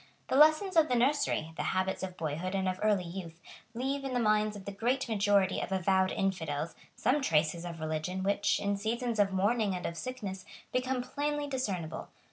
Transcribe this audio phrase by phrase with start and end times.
[0.29, 3.39] The lessons of the nursery, the habits of boyhood and of early youth,
[3.75, 8.23] leave in the minds of the great majority of avowed infidels some traces of religion,
[8.23, 10.43] which, in seasons of mourning and of sickness,
[10.73, 12.09] become plainly discernible.